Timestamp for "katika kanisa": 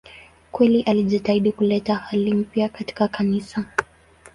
2.69-3.65